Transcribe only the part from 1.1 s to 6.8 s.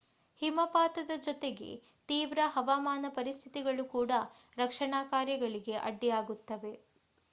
ಜೊತೆಗೆ ತೀವ್ರ ಹವಾಮಾನ ಪರಿಸ್ಥಿತಿಗಳು ಕೂಡ ರಕ್ಷಣಾ ಕಾರ್ಯಗಳಿಗೆ ಅಡ್ಡಿಯಾಗುತ್ತಿವೆ